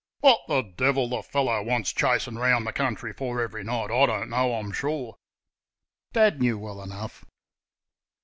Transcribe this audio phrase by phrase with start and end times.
[0.21, 4.31] What the devil the fellow wants chasing round the country for every night I don't
[4.31, 5.13] know, I'm sure."
[6.11, 7.23] (Dad knew well enough.)